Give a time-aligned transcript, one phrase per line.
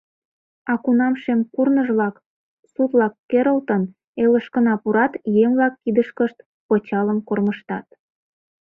[0.71, 2.15] А кунам шем курныж-влак,
[2.71, 3.83] Сутлак Керылтын,
[4.23, 7.87] элышкына пурат, Еҥ-влак кидышкышт пычалым кормыжтат…